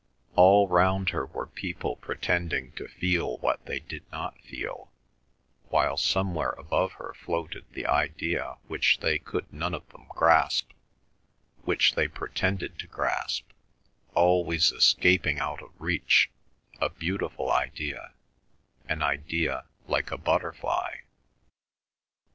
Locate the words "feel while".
4.41-5.95